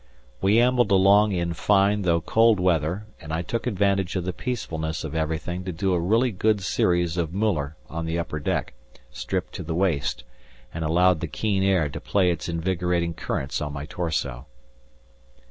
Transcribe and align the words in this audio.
We 0.41 0.59
ambled 0.59 0.91
along 0.91 1.33
in 1.33 1.53
fine 1.53 2.01
though 2.01 2.21
cold 2.21 2.59
weather, 2.59 3.05
and 3.19 3.31
I 3.31 3.43
took 3.43 3.67
advantage 3.67 4.15
of 4.15 4.25
the 4.25 4.33
peacefulness 4.33 5.03
of 5.03 5.13
everything 5.13 5.63
to 5.65 5.71
do 5.71 5.93
a 5.93 5.99
really 5.99 6.31
good 6.31 6.61
series 6.61 7.17
of 7.17 7.29
Müller 7.29 7.75
on 7.87 8.07
the 8.07 8.17
upper 8.17 8.39
deck, 8.39 8.73
stripped 9.11 9.53
to 9.53 9.63
the 9.63 9.75
waist, 9.75 10.23
and 10.73 10.83
allowed 10.83 11.19
the 11.19 11.27
keen 11.27 11.61
air 11.61 11.87
to 11.87 12.01
play 12.01 12.31
its 12.31 12.49
invigorating 12.49 13.13
currents 13.13 13.61
on 13.61 13.73
my 13.73 13.85
torso. 13.85 14.47